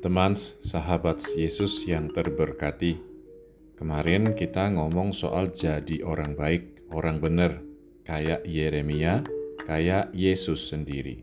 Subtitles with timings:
[0.00, 2.96] Teman sahabat Yesus yang terberkati,
[3.76, 7.60] kemarin kita ngomong soal jadi orang baik, orang benar,
[8.08, 9.20] kayak Yeremia,
[9.68, 11.20] kayak Yesus sendiri.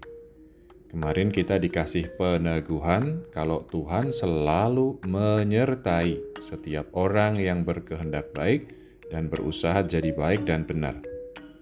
[0.94, 8.78] Kemarin kita dikasih peneguhan kalau Tuhan selalu menyertai setiap orang yang berkehendak baik
[9.10, 11.02] dan berusaha jadi baik dan benar.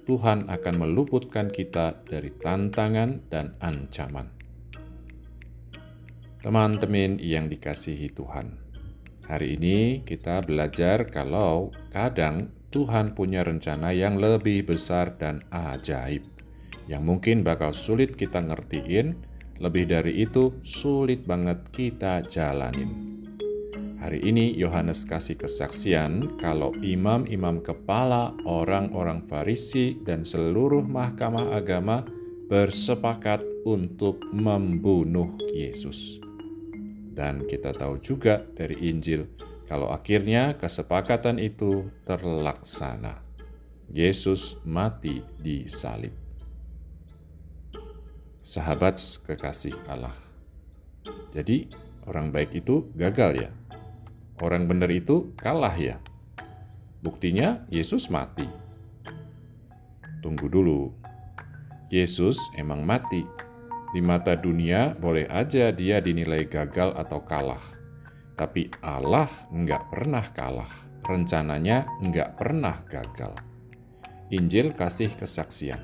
[0.04, 4.45] Tuhan akan meluputkan kita dari tantangan dan ancaman.
[6.46, 8.54] Teman-teman yang dikasihi Tuhan,
[9.26, 16.22] hari ini kita belajar kalau kadang Tuhan punya rencana yang lebih besar dan ajaib,
[16.86, 19.18] yang mungkin bakal sulit kita ngertiin,
[19.58, 22.94] lebih dari itu sulit banget kita jalanin.
[23.98, 32.06] Hari ini Yohanes kasih kesaksian kalau imam-imam kepala, orang-orang Farisi, dan seluruh mahkamah agama
[32.46, 36.22] bersepakat untuk membunuh Yesus.
[37.16, 39.24] Dan kita tahu juga dari Injil
[39.66, 43.24] kalau akhirnya kesepakatan itu terlaksana.
[43.88, 46.12] Yesus mati di salib.
[48.44, 50.14] Sahabat kekasih Allah.
[51.34, 51.70] Jadi,
[52.06, 53.52] orang baik itu gagal ya?
[54.44, 56.02] orang benar itu kalah ya.
[57.00, 58.50] Buktinya Yesus mati.
[60.20, 60.92] Tunggu dulu.
[61.94, 63.24] Yesus emang mati.
[63.96, 67.64] Di mata dunia boleh aja dia dinilai gagal atau kalah.
[68.36, 70.68] Tapi Allah nggak pernah kalah.
[71.00, 73.40] Rencananya nggak pernah gagal.
[74.36, 75.80] Injil kasih kesaksian.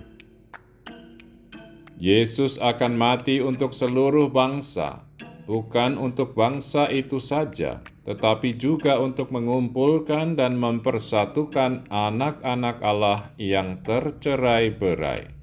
[1.96, 5.08] Yesus akan mati untuk seluruh bangsa,
[5.48, 15.41] bukan untuk bangsa itu saja, tetapi juga untuk mengumpulkan dan mempersatukan anak-anak Allah yang tercerai-berai.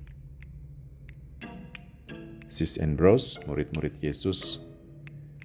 [2.48, 4.64] Sis and Bros, murid-murid Yesus,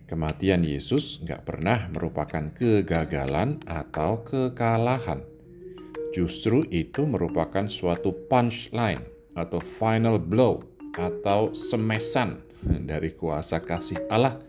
[0.07, 5.19] kematian Yesus nggak pernah merupakan kegagalan atau kekalahan.
[6.15, 9.03] Justru itu merupakan suatu punchline
[9.35, 10.63] atau final blow
[10.95, 12.39] atau semesan
[12.89, 14.39] dari kuasa kasih Allah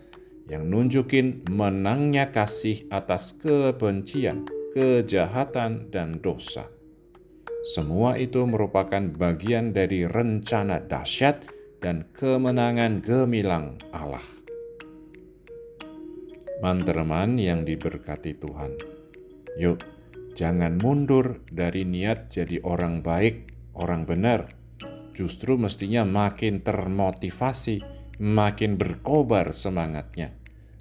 [0.47, 6.71] yang nunjukin menangnya kasih atas kebencian, kejahatan, dan dosa.
[7.65, 11.54] Semua itu merupakan bagian dari rencana dahsyat
[11.85, 14.25] dan kemenangan gemilang Allah.
[16.65, 18.73] Mantereman yang diberkati Tuhan,
[19.61, 19.85] yuk
[20.33, 24.49] jangan mundur dari niat jadi orang baik, orang benar.
[25.13, 27.85] Justru mestinya makin termotivasi
[28.17, 30.33] makin berkobar semangatnya.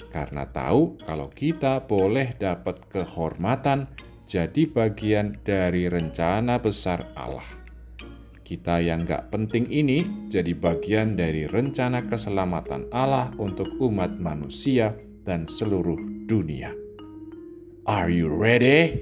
[0.09, 3.93] Karena tahu kalau kita boleh dapat kehormatan
[4.25, 7.64] jadi bagian dari rencana besar Allah.
[8.45, 14.93] Kita yang gak penting ini jadi bagian dari rencana keselamatan Allah untuk umat manusia
[15.25, 15.97] dan seluruh
[16.29, 16.69] dunia.
[17.89, 19.01] Are you ready?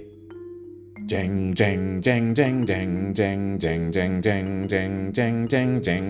[1.11, 6.07] Jeng jeng jeng jeng jeng jeng jeng jeng jeng jeng jeng jeng jeng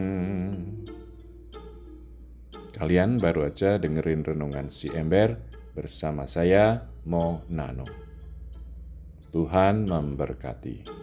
[2.76, 5.40] Kalian baru aja dengerin renungan si ember
[5.72, 7.88] bersama saya, Mo Nano.
[9.32, 11.01] Tuhan memberkati.